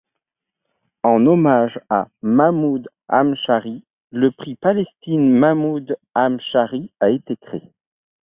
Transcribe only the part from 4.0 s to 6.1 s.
le prix Palestine-Mahmoud